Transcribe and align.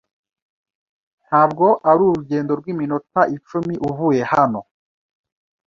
Ntabwo 1.25 1.65
ari 1.89 2.01
urugendo 2.09 2.51
rw'iminota 2.59 3.21
icumi 3.35 3.73
uvuye 3.89 4.23
hano. 4.33 4.61